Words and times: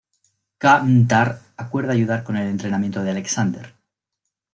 K’Mtar 0.57 1.41
acuerda 1.57 1.91
ayudar 1.93 2.23
con 2.23 2.35
el 2.35 2.47
entrenamiento 2.47 3.03
de 3.03 3.11
Alexander. 3.11 3.75